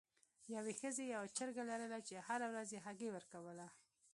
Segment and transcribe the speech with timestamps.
[0.55, 3.67] یوې ښځې یوه چرګه لرله چې هره ورځ یې هګۍ ورکوله.